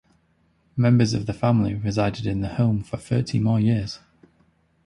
Members 0.75 1.13
of 1.13 1.27
the 1.27 1.31
family 1.33 1.75
resided 1.75 2.25
in 2.25 2.41
the 2.41 2.55
home 2.55 2.81
for 2.83 2.97
thirty 2.97 3.37
more 3.37 3.59
years. 3.59 3.99